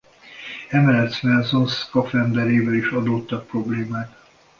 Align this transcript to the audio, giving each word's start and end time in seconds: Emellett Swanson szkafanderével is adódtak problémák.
Emellett 0.69 1.11
Swanson 1.11 1.67
szkafanderével 1.67 2.73
is 2.73 2.87
adódtak 2.89 3.45
problémák. 3.47 4.15